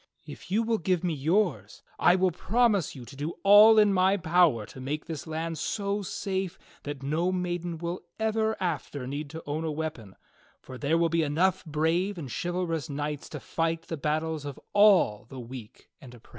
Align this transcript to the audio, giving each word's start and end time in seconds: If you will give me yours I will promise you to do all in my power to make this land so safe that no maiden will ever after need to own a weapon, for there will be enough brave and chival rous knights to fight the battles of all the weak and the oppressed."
If 0.25 0.49
you 0.49 0.63
will 0.63 0.79
give 0.79 1.03
me 1.03 1.13
yours 1.13 1.83
I 1.99 2.15
will 2.15 2.31
promise 2.31 2.95
you 2.95 3.05
to 3.05 3.15
do 3.15 3.35
all 3.43 3.77
in 3.77 3.93
my 3.93 4.17
power 4.17 4.65
to 4.65 4.81
make 4.81 5.05
this 5.05 5.27
land 5.27 5.59
so 5.59 6.01
safe 6.01 6.57
that 6.81 7.03
no 7.03 7.31
maiden 7.31 7.77
will 7.77 8.01
ever 8.19 8.57
after 8.59 9.05
need 9.05 9.29
to 9.29 9.43
own 9.45 9.63
a 9.63 9.69
weapon, 9.71 10.15
for 10.59 10.79
there 10.79 10.97
will 10.97 11.09
be 11.09 11.21
enough 11.21 11.63
brave 11.65 12.17
and 12.17 12.29
chival 12.29 12.67
rous 12.67 12.89
knights 12.89 13.29
to 13.29 13.39
fight 13.39 13.83
the 13.89 13.95
battles 13.95 14.43
of 14.43 14.59
all 14.73 15.25
the 15.29 15.39
weak 15.39 15.91
and 16.01 16.13
the 16.13 16.17
oppressed." 16.17 16.29